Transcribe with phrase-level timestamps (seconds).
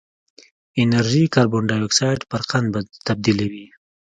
[0.83, 2.73] انرژي کاربن ډای اکسایډ پر قند
[3.07, 3.65] تبدیلوي.